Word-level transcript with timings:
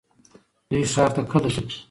دوی 0.69 0.83
ښار 0.93 1.09
ته 1.15 1.21
کله 1.31 1.49
ځي؟ 1.55 1.63